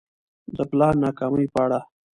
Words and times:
د 0.55 0.57
پلان 0.69 0.95
ناکامي 1.03 1.45
په 1.53 1.59
اړه 1.65 1.79